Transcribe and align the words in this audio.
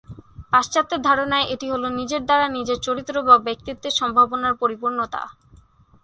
পাশ্চাত্যের 0.51 1.01
ধারণায় 1.01 1.49
এটি 1.53 1.67
হল 1.73 1.83
"নিজের 1.99 2.21
দ্বারা 2.25 2.47
নিজের 2.57 2.77
চরিত্র 2.79 3.15
বা 3.27 3.35
ব্যক্তিত্বের 3.47 3.97
সম্ভাবনার 3.99 4.53
পরিপূর্ণতা"। 4.61 5.21